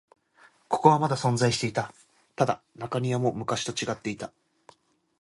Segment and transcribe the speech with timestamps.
[0.67, 1.93] ここはまだ存在していた。
[2.35, 4.31] ただ、中庭も昔と違っていた。